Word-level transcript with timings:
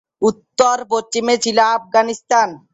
উত্তর 0.21 0.77
পশ্চিমে 0.91 1.35
ছিল 1.43 1.57
আফগানিস্তান। 1.77 2.47